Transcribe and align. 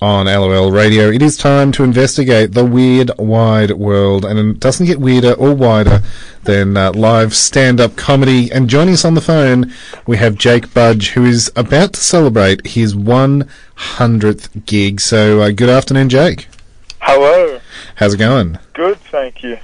on 0.00 0.26
LOL 0.26 0.72
Radio. 0.72 1.10
It 1.10 1.20
is 1.20 1.36
time 1.36 1.72
to 1.72 1.84
investigate 1.84 2.52
the 2.52 2.64
weird, 2.64 3.10
wide 3.18 3.72
world, 3.72 4.24
and 4.24 4.38
it 4.38 4.60
doesn't 4.60 4.86
get 4.86 4.98
weirder 4.98 5.34
or 5.34 5.54
wider 5.54 6.02
than 6.44 6.76
uh, 6.76 6.92
live 6.92 7.34
stand-up 7.34 7.96
comedy. 7.96 8.50
And 8.50 8.70
joining 8.70 8.94
us 8.94 9.04
on 9.04 9.14
the 9.14 9.20
phone, 9.20 9.72
we 10.06 10.16
have 10.16 10.36
Jake 10.36 10.72
Budge, 10.72 11.10
who 11.10 11.24
is 11.26 11.52
about 11.54 11.92
to 11.92 12.00
celebrate 12.00 12.66
his 12.66 12.94
100th 12.94 14.64
gig. 14.64 15.00
So, 15.00 15.42
uh, 15.42 15.50
good 15.50 15.68
afternoon, 15.68 16.08
Jake. 16.08 16.48
Hello. 17.00 17.60
How's 17.96 18.14
it 18.14 18.18
going? 18.18 18.58
Good, 18.72 18.98
thank 18.98 19.42
you. 19.42 19.58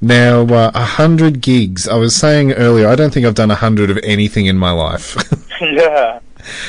Now, 0.00 0.42
uh, 0.42 0.70
a 0.74 0.84
hundred 0.84 1.40
gigs. 1.40 1.88
I 1.88 1.96
was 1.96 2.14
saying 2.14 2.52
earlier, 2.52 2.86
I 2.86 2.94
don't 2.94 3.12
think 3.12 3.26
I've 3.26 3.34
done 3.34 3.50
a 3.50 3.56
hundred 3.56 3.90
of 3.90 3.98
anything 4.04 4.46
in 4.46 4.58
my 4.58 4.70
life. 4.70 5.16
yeah. 5.60 6.20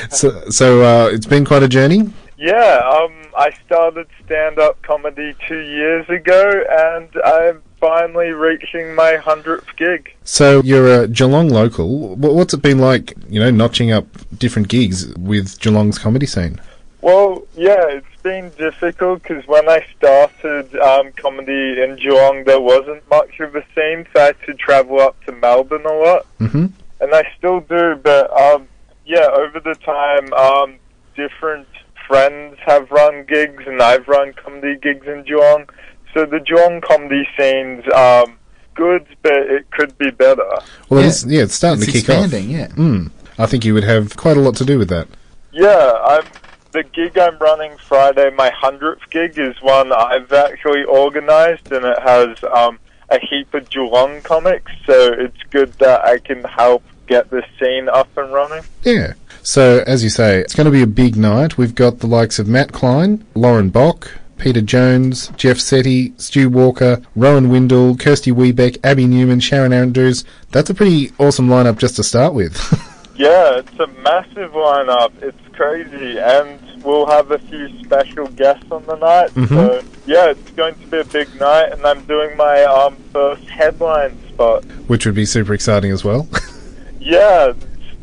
so, 0.10 0.50
so 0.50 0.82
uh, 0.82 1.10
it's 1.10 1.26
been 1.28 1.46
quite 1.46 1.64
a 1.64 1.68
journey. 1.68 2.12
Yeah, 2.44 2.82
um, 2.86 3.14
I 3.38 3.52
started 3.66 4.06
stand-up 4.26 4.82
comedy 4.82 5.34
two 5.48 5.62
years 5.62 6.10
ago, 6.10 6.66
and 6.70 7.08
I'm 7.24 7.62
finally 7.80 8.32
reaching 8.32 8.94
my 8.96 9.16
hundredth 9.16 9.74
gig. 9.78 10.14
So 10.26 10.62
you're 10.62 11.04
a 11.04 11.08
Geelong 11.08 11.48
local. 11.48 12.18
What's 12.18 12.54
it 12.54 12.62
been 12.62 12.80
like? 12.80 13.14
You 13.30 13.40
know, 13.40 13.50
notching 13.50 13.94
up 13.94 14.08
different 14.38 14.68
gigs 14.68 15.08
with 15.16 15.58
Geelong's 15.62 15.98
comedy 15.98 16.26
scene. 16.26 16.60
Well, 17.00 17.44
yeah, 17.56 17.86
it's 17.88 18.22
been 18.24 18.50
difficult 18.58 19.24
because 19.24 19.48
when 19.48 19.70
I 19.70 19.86
started 19.98 20.76
um, 20.82 21.14
comedy 21.14 21.82
in 21.82 21.96
Geelong, 21.96 22.44
there 22.44 22.60
wasn't 22.60 23.10
much 23.10 23.40
of 23.40 23.56
a 23.56 23.64
scene, 23.74 24.06
so 24.14 24.22
I 24.22 24.26
had 24.26 24.42
to 24.48 24.54
travel 24.56 25.00
up 25.00 25.16
to 25.28 25.32
Melbourne 25.32 25.86
a 25.86 25.94
lot, 25.94 26.26
hmm 26.40 26.66
and 27.00 27.16
I 27.16 27.24
still 27.38 27.62
do. 27.62 27.96
But 27.96 28.30
um, 28.38 28.68
yeah, 29.06 29.30
over 29.32 29.62
the 29.62 29.76
time, 29.76 30.34
um, 30.34 30.76
different 31.16 31.68
friends 32.08 32.58
have 32.66 32.90
run 32.92 33.26
gigs, 33.26 33.64
and 33.66 33.82
I've 33.82 34.08
run 34.08 34.34
comedy 34.34 34.76
gigs 34.82 35.08
in 35.08 35.24
Geelong. 35.24 35.70
So 36.14 36.26
the 36.26 36.40
Geelong 36.40 36.82
comedy 36.82 37.28
scene's 37.38 37.84
um, 37.94 38.38
good, 38.76 39.06
but 39.22 39.34
it 39.34 39.70
could 39.72 39.98
be 39.98 40.12
better. 40.12 40.48
Well, 40.90 41.02
Yeah. 41.02 41.08
it's, 41.08 41.26
yeah, 41.26 41.42
it's 41.44 41.56
starting 41.56 41.84
It's 41.84 41.92
to 41.92 42.00
kick 42.00 42.10
expanding, 42.10 42.50
yeah. 42.50 42.66
off. 42.66 42.72
Mm. 42.72 43.12
I 43.40 43.46
think 43.48 43.66
you 43.66 43.74
would 43.74 43.84
have 43.84 44.16
quite 44.16 44.38
a 44.38 44.40
lot 44.42 44.56
to 44.58 44.66
do 44.66 44.78
with 44.78 44.90
that. 44.90 45.08
Yeah, 45.52 45.94
I'm 46.06 46.24
the 46.72 46.84
gig 46.84 47.18
I'm 47.18 47.38
running 47.38 47.78
Friday, 47.78 48.30
my 48.32 48.50
hundredth 48.52 49.10
gig, 49.12 49.38
is 49.38 49.56
one 49.62 49.92
I've 49.92 50.32
actually 50.34 50.84
organised, 50.86 51.72
and 51.72 51.86
it 51.86 52.00
has 52.02 52.38
um, 52.52 52.80
a 53.10 53.20
heap 53.20 53.54
of 53.54 53.70
Geelong 53.70 54.22
comics. 54.22 54.72
So 54.86 55.14
it's 55.14 55.42
good 55.52 55.74
that 55.74 56.04
I 56.06 56.18
can 56.20 56.44
help 56.44 56.84
get 57.08 57.30
the 57.30 57.44
scene 57.60 57.90
up 57.90 58.16
and 58.18 58.32
running. 58.34 58.64
Yeah. 58.84 59.14
So, 59.44 59.84
as 59.86 60.04
you 60.04 60.10
say, 60.10 60.40
it's 60.40 60.56
going 60.56 60.66
to 60.66 60.72
be 60.72 60.82
a 60.82 60.88
big 60.88 61.16
night. 61.18 61.58
We've 61.58 61.76
got 61.76 62.00
the 62.00 62.08
likes 62.08 62.40
of 62.40 62.48
Matt 62.48 62.72
Klein, 62.72 63.26
Lauren 63.36 63.70
Bock, 63.70 64.10
Peter 64.38 64.62
Jones, 64.62 65.28
Jeff 65.36 65.58
Setti, 65.58 66.20
Stu 66.20 66.50
Walker, 66.50 67.02
Rowan 67.16 67.50
Windle, 67.50 67.98
Kirsty 67.98 68.32
Wiebeck, 68.32 68.78
Abby 68.86 69.06
Newman, 69.06 69.42
Sharon 69.42 69.74
Andrews. 69.74 70.24
That's 70.52 70.70
a 70.70 70.74
pretty 70.74 71.12
awesome 71.20 71.50
lineup 71.50 71.78
just 71.78 71.96
to 71.98 72.04
start 72.04 72.34
with. 72.34 72.58
Yeah, 73.16 73.60
it's 73.60 73.80
a 73.80 73.86
massive 74.02 74.54
lineup. 74.54 75.12
It's 75.22 75.38
crazy, 75.56 76.18
and 76.18 76.60
we'll 76.84 77.06
have 77.06 77.30
a 77.30 77.38
few 77.38 77.70
special 77.84 78.26
guests 78.30 78.66
on 78.72 78.84
the 78.88 78.96
night. 78.96 79.30
Mhm. 79.36 79.50
So 79.50 79.84
yeah, 80.08 80.32
it's 80.32 80.50
going 80.54 80.74
to 80.74 80.88
be 80.88 80.98
a 80.98 81.06
big 81.06 81.30
night, 81.40 81.72
and 81.74 81.86
I'm 81.86 82.04
doing 82.06 82.36
my 82.36 82.64
um, 82.64 82.96
first 83.14 83.48
headline 83.48 84.18
spot. 84.30 84.66
which 84.88 85.06
would 85.06 85.14
be 85.14 85.26
super 85.26 85.54
exciting 85.54 85.92
as 85.92 86.04
well. 86.04 86.28
Yeah, 87.00 87.54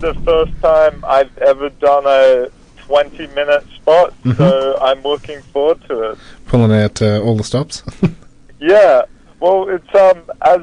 the 0.01 0.15
first 0.25 0.53
time 0.63 1.05
I've 1.07 1.37
ever 1.39 1.69
done 1.71 2.05
a 2.07 2.49
20 2.87 3.27
minute 3.29 3.65
spot, 3.77 4.13
Mhm. 4.25 4.37
so 4.37 4.79
I'm 4.81 5.03
looking 5.03 5.41
forward 5.53 5.81
to 5.89 6.11
it. 6.13 6.19
Pulling 6.47 6.73
out 6.73 7.01
uh, 7.03 7.21
all 7.23 7.37
the 7.37 7.45
stops. 7.45 7.83
Yeah, 8.63 9.03
well, 9.41 9.69
it's, 9.71 9.95
um, 9.95 10.23
as 10.43 10.61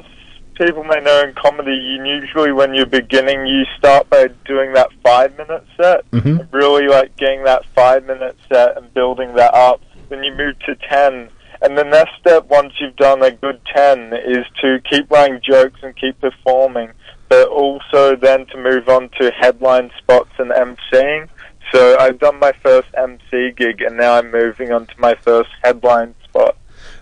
people 0.53 0.83
may 0.83 0.99
know 1.02 1.23
in 1.23 1.33
comedy, 1.33 1.71
you 1.71 2.05
usually, 2.05 2.52
when 2.52 2.76
you're 2.76 2.86
beginning, 2.86 3.47
you 3.47 3.65
start 3.76 4.08
by 4.11 4.27
doing 4.45 4.73
that 4.73 4.89
five 5.03 5.36
minute 5.36 5.65
set, 5.77 6.03
hmm 6.11 6.37
really 6.52 6.87
like 6.87 7.15
getting 7.17 7.43
that 7.45 7.64
five 7.76 8.05
minute 8.05 8.36
set 8.52 8.77
and 8.77 8.93
building 8.93 9.33
that 9.36 9.52
up. 9.53 9.81
Then 10.09 10.23
you 10.23 10.31
move 10.36 10.59
to 10.67 10.76
10. 10.76 11.30
And 11.62 11.78
the 11.78 11.84
next 11.84 12.12
step, 12.20 12.45
once 12.48 12.73
you've 12.80 12.95
done 12.95 13.23
a 13.23 13.32
good 13.32 13.60
10, 13.73 14.14
is 14.26 14.45
to 14.62 14.80
keep 14.90 15.10
writing 15.10 15.40
jokes 15.44 15.80
and 15.84 15.95
keep 15.95 16.20
performing, 16.22 16.92
but 17.30 17.48
also 17.48 18.16
then 18.16 18.45
to 18.48 18.58
move 18.58 18.88
on 18.90 19.10
to 19.20 19.32
headline 19.32 19.92
spots 19.98 20.30
and 20.38 20.52
emceeing. 20.52 21.28
So 21.73 21.98
I've 22.00 22.20
done 22.20 22.40
my 22.40 22.54
first 22.64 22.88
MC 22.95 23.52
gig, 23.58 23.82
and 23.82 23.98
now 23.98 24.14
I'm 24.14 24.32
moving 24.32 24.72
on 24.72 24.86
to 24.88 24.94
my 25.00 25.16
first 25.16 25.50
headline 25.64 26.16
spot. 26.23 26.56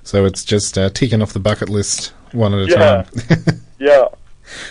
So 0.04 0.26
it's 0.26 0.44
just 0.44 0.78
uh, 0.78 0.90
ticking 0.90 1.22
off 1.22 1.34
the 1.34 1.40
bucket 1.40 1.70
list 1.70 2.14
one 2.32 2.54
at 2.54 2.68
a 2.68 2.72
Yeah. 2.72 3.04
time. 3.04 3.62
Yeah. 3.78 4.06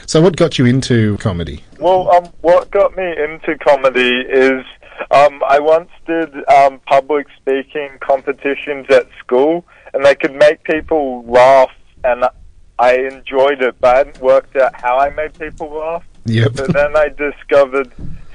so, 0.07 0.23
what 0.23 0.35
got 0.37 0.59
you 0.59 0.65
into 0.65 1.19
comedy? 1.19 1.63
Well, 1.79 2.11
um, 2.11 2.25
what 2.41 2.71
got 2.71 2.97
me 2.97 3.05
into 3.05 3.57
comedy 3.59 4.17
is 4.21 4.65
um, 5.11 5.43
I 5.47 5.59
once 5.61 5.91
did 6.07 6.33
um, 6.49 6.81
public 6.87 7.27
speaking 7.37 7.91
competitions 8.01 8.87
at 8.89 9.07
school, 9.19 9.65
and 9.95 10.05
they 10.05 10.15
could 10.15 10.35
make 10.35 10.63
people 10.65 11.25
laugh, 11.25 11.71
and 12.03 12.25
I 12.79 12.97
enjoyed 12.97 13.63
it, 13.63 13.77
but 13.81 13.95
I 13.95 13.99
hadn't 13.99 14.21
worked 14.21 14.57
out 14.57 14.75
how 14.75 14.99
I 14.99 15.11
made 15.11 15.39
people 15.39 15.71
laugh. 15.71 16.05
Yep. 16.27 16.53
But 16.57 16.73
then 16.73 16.97
I 16.97 17.09
discovered 17.09 17.93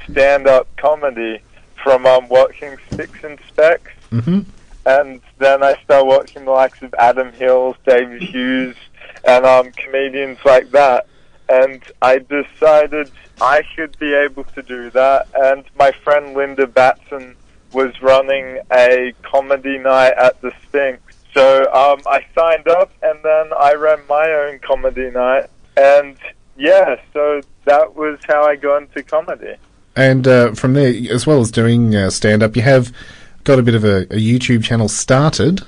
stand-up 0.10 0.68
comedy 0.78 1.42
from 1.84 2.06
um, 2.06 2.28
watching 2.30 2.78
Spicks 2.90 3.24
and 3.24 3.40
Specks, 3.48 3.92
hmm 4.10 4.40
and 4.86 5.22
then 5.38 5.62
I 5.62 5.80
started 5.84 6.06
watching 6.06 6.46
the 6.46 6.52
likes 6.52 6.82
of 6.82 6.94
Adam 6.98 7.32
Hills, 7.34 7.76
David 7.86 8.24
Hughes, 8.24 8.76
and 9.24 9.46
um, 9.46 9.72
comedians 9.74 10.40
like 10.46 10.72
that. 10.72 11.06
And 11.48 11.84
I 12.02 12.20
decided 12.20 13.12
I 13.42 13.62
should 13.76 13.98
be 14.00 14.14
able 14.14 14.46
to 14.46 14.62
do 14.62 14.90
that. 14.92 15.28
And 15.36 15.64
my 15.78 15.92
friend 15.92 16.34
Linda 16.34 16.66
Batson 16.66 17.36
was 17.72 18.02
running 18.02 18.60
a 18.72 19.14
comedy 19.22 19.78
night 19.78 20.14
at 20.14 20.42
the 20.42 20.52
Sphinx. 20.64 21.02
So 21.34 21.72
um, 21.74 22.02
I 22.06 22.26
signed 22.36 22.68
up, 22.68 22.92
and 23.02 23.20
then 23.24 23.50
I 23.60 23.74
ran 23.74 24.00
my 24.08 24.32
own 24.32 24.60
comedy 24.60 25.12
night. 25.12 25.50
And 25.78 26.18
yeah, 26.58 27.00
so 27.14 27.42
that 27.66 27.96
was 27.96 28.20
how 28.28 28.44
I 28.44 28.56
got 28.56 28.84
into 28.84 29.04
comedy. 29.04 29.56
And 29.96 30.28
uh, 30.28 30.54
from 30.54 30.74
there, 30.74 30.94
as 31.12 31.28
well 31.28 31.42
as 31.42 31.52
doing 31.52 31.96
uh, 31.96 32.10
stand 32.10 32.44
up, 32.44 32.56
you 32.56 32.62
have 32.62 32.94
got 33.44 33.60
a 33.60 33.64
bit 33.64 33.76
of 33.76 33.84
a, 33.84 34.02
a 34.04 34.18
YouTube 34.18 34.64
channel 34.64 34.88
started. 34.88 35.62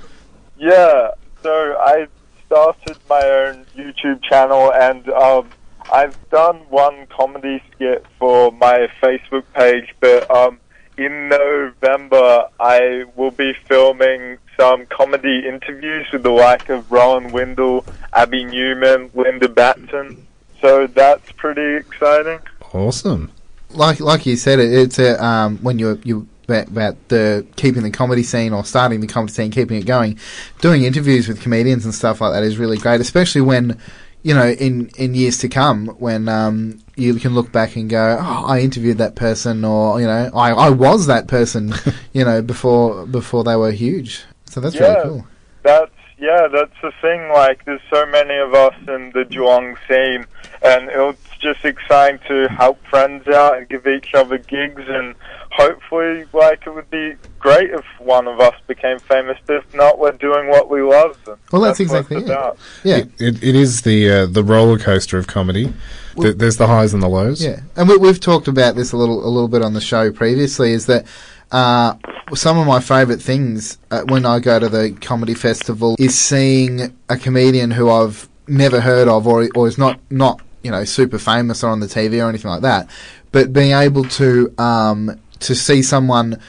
Yeah, 0.58 1.12
so 1.42 1.78
I 1.80 2.08
started 2.46 2.98
my 3.10 3.24
own 3.24 3.66
YouTube 3.76 4.22
channel 4.24 4.74
and 4.74 5.10
um, 5.10 5.50
I've 5.92 6.18
done 6.30 6.58
one 6.70 7.08
comedy 7.08 7.64
skit 7.72 8.06
for 8.20 8.52
my 8.52 8.88
Facebook 9.02 9.44
page, 9.54 9.96
but 10.00 10.30
um, 10.30 10.60
in 10.98 11.30
November 11.30 12.48
I 12.60 13.06
will 13.16 13.32
be 13.32 13.54
filming 13.68 14.38
some 14.62 14.86
comedy 14.86 15.48
interviews 15.48 16.06
with 16.14 16.22
the 16.22 16.30
like 16.30 16.70
of 16.70 16.92
Rowan 16.92 17.32
Windle, 17.32 17.84
Abby 18.14 18.44
Newman, 18.44 19.10
Linda 19.16 19.50
Batson. 19.50 20.28
So 20.62 20.86
that's 20.86 21.32
pretty 21.32 21.78
exciting. 21.78 22.40
Awesome. 22.72 23.32
Like 23.72 24.00
like 24.00 24.28
you 24.28 24.36
said, 24.36 24.60
it, 24.60 24.72
it's 24.72 25.00
a 25.00 25.24
um, 25.24 25.58
when 25.64 25.80
you're 25.80 25.98
you 26.04 26.28
about 26.48 26.96
the 27.08 27.48
keeping 27.56 27.82
the 27.82 27.90
comedy 27.90 28.22
scene 28.22 28.54
or 28.54 28.64
starting 28.64 29.00
the 29.02 29.08
comedy 29.08 29.34
scene, 29.34 29.50
keeping 29.50 29.78
it 29.78 29.88
going, 29.88 30.20
doing 30.60 30.84
interviews 30.84 31.28
with 31.28 31.42
comedians 31.42 31.86
and 31.86 31.96
stuff 31.96 32.22
like 32.22 32.34
that 32.34 32.44
is 32.44 32.60
really 32.60 32.78
great, 32.78 33.02
especially 33.02 33.42
when 33.42 33.80
you 34.22 34.36
know 34.36 34.48
in 34.48 34.90
in 34.90 35.16
years 35.16 35.40
to 35.40 35.50
come 35.50 35.88
when 35.98 36.30
um, 36.30 36.80
you 36.96 37.16
can 37.16 37.34
look 37.34 37.52
back 37.52 37.76
and 37.78 37.90
go, 37.90 38.16
oh, 38.22 38.46
I 38.46 38.60
interviewed 38.60 39.00
that 39.00 39.16
person, 39.16 39.66
or 39.66 40.00
you 40.00 40.06
know, 40.06 40.30
I 40.36 40.52
I 40.52 40.70
was 40.70 41.08
that 41.08 41.28
person, 41.28 41.74
you 42.14 42.24
know, 42.24 42.44
before 42.44 43.08
before 43.08 43.44
they 43.44 43.56
were 43.56 43.72
huge. 43.72 44.24
So 44.52 44.60
that's 44.62 44.76
Yeah. 44.76 44.94
really 44.94 45.04
cool. 45.10 45.28
That's 45.64 45.92
yeah, 46.20 46.48
that's 46.52 46.74
the 46.84 46.92
thing. 47.02 47.30
Like, 47.30 47.66
there's 47.66 47.82
so 47.92 48.06
many 48.06 48.36
of 48.38 48.54
us 48.54 48.76
in 48.88 49.10
the 49.12 49.26
Geelong 49.26 49.76
scene, 49.88 50.26
and 50.62 50.88
it's 50.92 51.38
just 51.40 51.66
exciting 51.66 52.20
to 52.28 52.48
help 52.50 52.78
friends 52.86 53.28
out 53.28 53.58
and 53.58 53.68
give 53.68 53.88
each 53.88 54.14
other 54.14 54.38
gigs, 54.38 54.84
and 54.88 55.16
hopefully, 55.50 56.26
like, 56.32 56.62
it 56.68 56.76
would 56.76 56.92
be 56.92 57.16
great 57.40 57.72
if 57.72 57.84
one 57.98 58.28
of 58.28 58.40
us 58.40 58.54
became 58.68 59.00
famous. 59.00 59.38
But 59.48 59.56
if 59.58 59.74
not, 59.74 59.98
we're 59.98 60.12
doing 60.12 60.48
what 60.48 60.70
we 60.70 60.84
love. 60.84 61.18
and 61.26 61.38
Well, 61.52 61.64
that's 61.64 61.80
what 61.80 61.86
exactly 61.86 62.18
it. 62.18 62.26
about. 62.26 62.60
Yeah. 62.84 62.98
It, 62.98 63.10
it, 63.20 63.44
it 63.44 63.56
is 63.56 63.82
the 63.82 64.12
uh, 64.12 64.26
the 64.28 64.44
roller 64.44 64.78
coaster 64.78 65.18
of 65.18 65.26
comedy. 65.26 65.74
Th- 66.22 66.36
there's 66.36 66.58
the 66.58 66.68
highs 66.68 66.94
and 66.94 67.02
the 67.02 67.08
lows. 67.10 67.44
Yeah, 67.44 67.62
and 67.76 67.90
we, 67.90 67.98
we've 67.98 68.20
talked 68.20 68.48
about 68.48 68.76
this 68.76 68.92
a 68.92 68.98
little 68.98 69.26
a 69.26 69.32
little 69.32 69.48
bit 69.48 69.64
on 69.64 69.74
the 69.74 69.82
show 69.82 70.12
previously. 70.12 70.74
Is 70.74 70.86
that 70.86 71.06
uh, 71.52 71.96
some 72.34 72.58
of 72.58 72.66
my 72.66 72.80
favourite 72.80 73.22
things 73.22 73.78
uh, 73.92 74.04
when 74.04 74.26
I 74.26 74.40
go 74.40 74.60
to 74.60 74.70
the 74.70 74.92
comedy 75.02 75.34
festival 75.34 75.96
is 76.00 76.18
seeing 76.18 76.96
a 77.10 77.18
comedian 77.18 77.72
who 77.72 77.90
I've 77.90 78.30
never 78.48 78.82
heard 78.82 79.08
of 79.08 79.28
or 79.28 79.48
or 79.56 79.68
is 79.68 79.78
not 79.78 80.00
not 80.10 80.42
you 80.64 80.72
know 80.72 80.84
super 80.84 81.18
famous 81.18 81.64
or 81.64 81.70
on 81.70 81.80
the 81.80 81.88
TV 81.88 82.24
or 82.24 82.30
anything 82.30 82.50
like 82.52 82.62
that, 82.62 82.90
but 83.32 83.54
being 83.54 83.72
able 83.72 84.04
to 84.06 84.54
um, 84.58 85.20
to 85.40 85.56
see 85.56 85.82
someone 85.82 86.40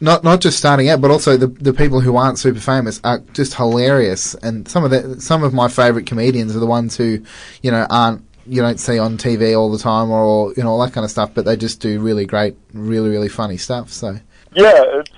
not 0.00 0.24
not 0.24 0.40
just 0.40 0.58
starting 0.58 0.88
out, 0.88 1.00
but 1.00 1.10
also 1.10 1.36
the 1.36 1.46
the 1.46 1.72
people 1.72 2.00
who 2.00 2.16
aren't 2.16 2.38
super 2.38 2.60
famous 2.60 3.00
are 3.04 3.18
just 3.32 3.54
hilarious. 3.54 4.34
And 4.34 4.66
some 4.68 4.84
of 4.84 4.90
the 4.90 5.20
some 5.20 5.42
of 5.42 5.52
my 5.52 5.68
favourite 5.68 6.06
comedians 6.06 6.56
are 6.56 6.60
the 6.60 6.66
ones 6.66 6.96
who, 6.96 7.22
you 7.62 7.70
know, 7.70 7.86
aren't 7.90 8.24
you 8.46 8.62
don't 8.62 8.80
see 8.80 8.98
on 8.98 9.18
TV 9.18 9.56
all 9.56 9.70
the 9.70 9.78
time 9.78 10.10
or 10.10 10.52
you 10.56 10.62
know 10.62 10.70
all 10.70 10.80
that 10.84 10.92
kind 10.92 11.04
of 11.04 11.10
stuff, 11.10 11.30
but 11.34 11.44
they 11.44 11.56
just 11.56 11.80
do 11.80 12.00
really 12.00 12.24
great, 12.24 12.56
really 12.72 13.10
really 13.10 13.28
funny 13.28 13.58
stuff. 13.58 13.90
So 13.90 14.18
Yeah, 14.52 14.82
it's 15.00 15.10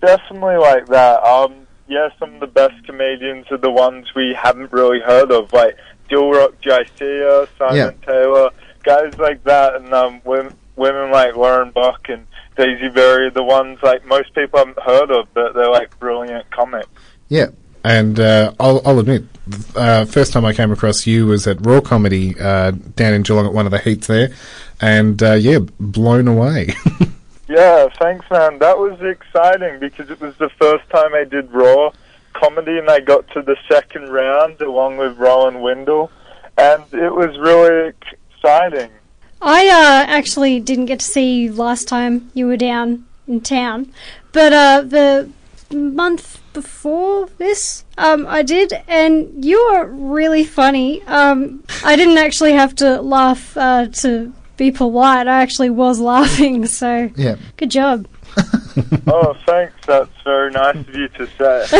definitely 0.00 0.56
like 0.56 0.86
that. 0.86 1.22
Um, 1.22 1.66
yeah, 1.88 2.08
some 2.18 2.34
of 2.34 2.40
the 2.40 2.46
best 2.46 2.74
comedians 2.86 3.46
are 3.50 3.58
the 3.58 3.70
ones 3.70 4.06
we 4.14 4.36
haven't 4.40 4.72
really 4.72 5.00
heard 5.00 5.30
of, 5.30 5.52
like 5.52 5.76
Dilruk 6.10 6.54
Jayasinha, 6.62 7.48
Simon 7.58 7.76
Yeah. 7.76 7.90
Taylor, 8.06 8.50
guys 8.82 9.16
like 9.18 9.44
that, 9.44 9.76
and 9.76 9.92
um, 9.92 10.20
women, 10.24 10.54
women 10.76 11.10
like 11.10 11.36
Lauren 11.36 11.70
Buck 11.70 12.08
and 12.08 12.26
Daisy 12.56 12.88
Berry 12.88 13.26
are 13.28 13.30
the 13.30 13.42
ones 13.42 13.78
like 13.82 14.04
most 14.06 14.34
people 14.34 14.58
haven't 14.58 14.80
heard 14.80 15.10
of, 15.10 15.28
but 15.34 15.54
they're 15.54 15.70
like 15.70 15.98
brilliant 15.98 16.50
comics. 16.50 16.88
yeah, 17.28 17.46
And 17.84 18.18
uh, 18.18 18.52
I'll, 18.60 18.80
I'll 18.84 18.98
admit, 18.98 19.24
uh, 19.76 20.04
first 20.04 20.32
time 20.32 20.44
I 20.44 20.52
came 20.52 20.70
across 20.72 21.06
you 21.06 21.26
was 21.26 21.46
at 21.46 21.64
Raw 21.64 21.80
Comedy 21.80 22.38
uh, 22.38 22.72
down 22.72 23.14
in 23.14 23.22
Geelong 23.22 23.46
at 23.46 23.52
one 23.52 23.66
of 23.66 23.72
the 23.72 23.78
heats 23.78 24.06
there, 24.06 24.30
and 24.80 25.22
uh, 25.22 25.32
yeah, 25.34 25.58
blown 25.80 26.28
away. 26.28 26.74
Yeah, 27.52 27.88
thanks, 28.00 28.24
man. 28.30 28.60
That 28.60 28.78
was 28.78 28.98
exciting 29.02 29.78
because 29.78 30.08
it 30.08 30.18
was 30.22 30.34
the 30.36 30.48
first 30.58 30.88
time 30.88 31.12
I 31.12 31.24
did 31.24 31.52
Raw 31.52 31.92
comedy, 32.32 32.78
and 32.78 32.88
I 32.88 33.00
got 33.00 33.28
to 33.32 33.42
the 33.42 33.56
second 33.70 34.08
round 34.08 34.62
along 34.62 34.96
with 34.96 35.18
Rowan 35.18 35.60
Windle, 35.60 36.10
and 36.56 36.82
it 36.94 37.14
was 37.14 37.38
really 37.38 37.92
exciting. 38.32 38.90
I 39.42 39.68
uh, 39.68 40.10
actually 40.10 40.60
didn't 40.60 40.86
get 40.86 41.00
to 41.00 41.04
see 41.04 41.42
you 41.42 41.52
last 41.52 41.88
time 41.88 42.30
you 42.32 42.46
were 42.46 42.56
down 42.56 43.04
in 43.28 43.42
town, 43.42 43.92
but 44.32 44.54
uh, 44.54 44.80
the 44.80 45.28
month 45.70 46.40
before 46.54 47.26
this, 47.36 47.84
um, 47.98 48.26
I 48.26 48.40
did, 48.40 48.72
and 48.88 49.44
you 49.44 49.58
were 49.70 49.84
really 49.88 50.44
funny. 50.44 51.02
Um, 51.02 51.64
I 51.84 51.96
didn't 51.96 52.16
actually 52.16 52.54
have 52.54 52.74
to 52.76 53.02
laugh 53.02 53.54
uh, 53.58 53.88
to 54.00 54.32
be 54.56 54.70
polite. 54.70 55.26
I 55.28 55.42
actually 55.42 55.70
was 55.70 56.00
laughing, 56.00 56.66
so 56.66 57.10
yeah. 57.16 57.36
good 57.56 57.70
job. 57.70 58.06
Oh, 59.06 59.36
thanks. 59.44 59.74
That's 59.86 60.10
very 60.24 60.50
nice 60.50 60.76
of 60.76 60.94
you 60.94 61.06
to 61.08 61.26
say. 61.26 61.66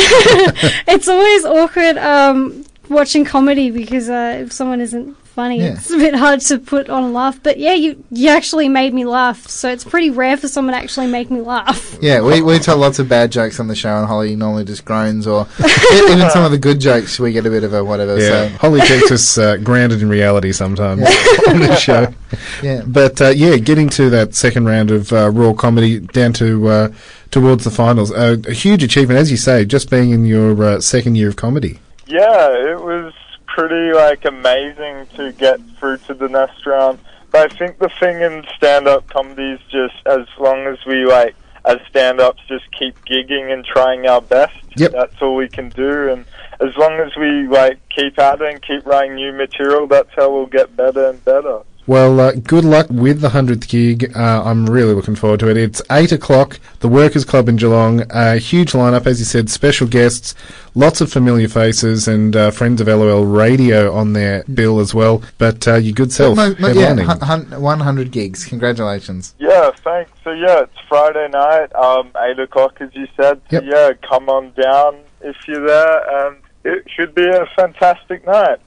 it's 0.87 1.09
always 1.09 1.45
awkward 1.47 1.97
um, 1.97 2.67
watching 2.91 3.25
comedy 3.25 3.71
because 3.71 4.11
uh, 4.11 4.41
if 4.43 4.53
someone 4.53 4.83
isn't 4.83 5.17
funny, 5.33 5.59
Yeah. 5.61 5.73
it's 5.75 5.91
a 5.91 5.97
bit 5.97 6.15
hard 6.15 6.41
to 6.43 6.59
put 6.59 6.89
on 6.89 7.03
a 7.05 7.09
laugh. 7.11 7.41
But 7.43 7.59
yeah, 7.59 7.73
you 7.75 8.03
you 8.11 8.29
actually 8.29 8.69
made 8.69 8.93
me 8.95 9.05
laugh, 9.05 9.47
so 9.49 9.69
it's 9.71 9.85
pretty 9.85 10.11
rare 10.11 10.37
for 10.37 10.49
someone 10.49 10.75
to 10.75 10.79
actually 10.81 11.07
make 11.09 11.31
me 11.31 11.41
laugh. 11.41 11.97
Yeah, 12.01 12.21
we, 12.21 12.43
we 12.43 12.59
tell 12.59 12.77
lots 12.77 12.99
of 12.99 13.09
bad 13.09 13.33
jokes 13.33 13.59
on 13.61 13.69
the 13.69 13.75
show, 13.75 13.97
and 13.97 14.07
Holly 14.07 14.37
normally 14.37 14.65
just 14.65 14.85
groans, 14.85 15.27
or 15.27 15.47
even 15.93 16.29
some 16.31 16.45
of 16.45 16.51
the 16.51 16.59
good 16.59 16.81
jokes, 16.81 17.19
we 17.19 17.33
get 17.33 17.47
a 17.47 17.51
bit 17.51 17.65
of 17.65 17.73
a 17.75 17.83
whatever. 17.85 18.19
yeah, 18.19 18.49
So, 18.49 18.59
Holly 18.59 18.81
keeps 18.83 19.11
us 19.11 19.39
uh, 19.39 19.57
grounded 19.59 20.03
in 20.03 20.09
reality 20.09 20.53
sometimes 20.53 21.03
on 21.49 21.61
the 21.61 21.77
show. 21.77 22.13
yeah. 22.63 22.83
But 22.87 23.21
uh, 23.21 23.29
yeah, 23.31 23.57
getting 23.57 23.89
to 23.91 24.11
that 24.11 24.35
second 24.35 24.67
round 24.67 24.91
of 24.91 25.13
uh, 25.13 25.31
Raw 25.31 25.53
Comedy 25.53 26.01
down 26.01 26.33
to 26.35 26.69
uh, 26.69 26.89
towards 27.31 27.65
the 27.65 27.71
finals, 27.71 28.13
uh, 28.13 28.37
a 28.47 28.53
huge 28.53 28.83
achievement, 28.83 29.19
as 29.19 29.31
you 29.31 29.37
say, 29.37 29.65
just 29.65 29.91
being 29.91 30.11
in 30.11 30.25
your 30.27 30.63
uh, 30.63 30.81
second 30.81 31.15
year 31.17 31.29
of 31.29 31.37
comedy. 31.37 31.79
Yeah, 32.07 32.51
it 32.73 32.83
was 32.83 33.15
pretty 33.55 33.93
like 33.93 34.25
amazing 34.25 35.07
to 35.17 35.33
get 35.33 35.61
through 35.79 35.99
to 35.99 36.15
the 36.15 36.29
next 36.29 36.67
round. 36.67 36.99
But 37.31 37.53
I 37.53 37.57
think 37.57 37.79
the 37.79 37.91
thing 38.01 38.21
in 38.21 38.45
stand-up 38.57 39.09
comedy 39.09 39.53
is 39.53 39.61
just 39.71 40.07
as 40.07 40.27
long 40.39 40.67
as 40.67 40.79
we 40.87 41.07
like 41.07 41.35
as 41.65 41.79
stand-ups 41.89 42.43
just 42.49 42.65
keep 42.79 42.97
gigging 43.05 43.53
and 43.53 43.65
trying 43.65 44.07
our 44.07 44.21
best. 44.21 44.55
Yep. 44.77 44.93
That's 44.93 45.23
all 45.23 45.37
we 45.37 45.49
can 45.49 45.69
do, 45.71 46.11
and 46.11 46.25
as 46.61 46.77
long 46.77 46.95
as 47.01 47.13
we 47.17 47.47
like 47.47 47.79
keep 47.89 48.19
at 48.19 48.41
it 48.41 48.53
and 48.53 48.63
keep 48.63 48.85
writing 48.87 49.15
new 49.15 49.33
material, 49.33 49.87
that's 49.87 50.11
how 50.17 50.33
we'll 50.33 50.47
get 50.47 50.77
better 50.77 51.09
and 51.11 51.25
better. 51.25 51.61
Well, 51.85 52.21
uh, 52.21 52.33
good 52.33 52.65
luck 52.65 52.87
with 52.91 53.21
the 53.23 53.31
100th 53.31 53.69
gig. 53.69 54.17
Uh, 54.17 54.43
I'm 54.45 54.67
really 54.71 54.95
looking 54.95 55.17
forward 55.17 55.41
to 55.41 55.49
it. 55.49 55.57
It's 55.57 55.83
8 55.91 56.13
o'clock, 56.13 56.61
the 56.79 56.87
Workers' 56.89 57.25
Club 57.25 57.49
in 57.49 57.57
Geelong. 57.57 58.05
A 58.11 58.37
huge 58.37 58.71
lineup, 58.73 59.05
as 59.05 59.19
you 59.19 59.25
said, 59.25 59.51
special 59.51 59.89
guests, 59.89 60.37
lots 60.77 61.01
of 61.01 61.11
familiar 61.11 61.49
faces, 61.49 62.07
and 62.07 62.37
uh, 62.37 62.53
friends 62.53 62.81
of 62.81 62.87
LOL 62.87 63.25
Radio 63.27 63.93
on 63.93 64.13
their 64.13 64.45
bill 64.45 64.79
as 64.79 64.95
well. 64.95 65.23
But 65.39 65.67
uh, 65.67 65.75
your 65.75 65.93
good 65.93 66.13
self, 66.13 66.37
No, 66.37 66.55
no, 66.61 66.69
yeah, 66.69 66.95
hun- 67.03 67.21
hun- 67.51 67.61
100 67.61 68.13
gigs. 68.13 68.45
Congratulations. 68.45 69.35
Yeah, 69.41 69.71
thanks. 69.83 70.13
So 70.23 70.31
yeah, 70.31 70.61
it's 70.61 70.79
Friday 70.89 71.29
night, 71.33 71.75
um, 71.75 72.13
eight 72.29 72.39
o'clock 72.39 72.81
as 72.81 72.91
you 72.95 73.09
said. 73.17 73.41
So 73.51 73.61
Yep. 73.61 73.65
yeah, 73.67 73.91
come 74.09 74.29
on 74.29 74.53
down 74.53 74.99
if 75.23 75.37
you're 75.49 75.67
there, 75.67 76.27
and 76.29 76.37
it 76.65 76.85
should 76.95 77.13
be 77.13 77.27
a 77.29 77.45
fantastic 77.57 78.25
night. 78.25 78.59